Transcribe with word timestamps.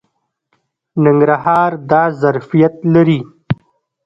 ننګرهار 1.03 1.71
دا 1.89 2.03
ظرفیت 2.21 2.75
لري. 2.93 3.19